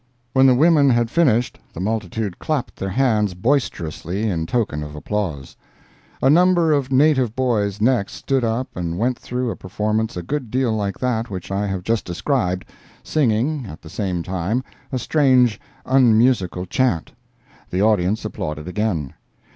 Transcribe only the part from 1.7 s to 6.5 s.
the multitude clapped their hands boisterously in token of applause. A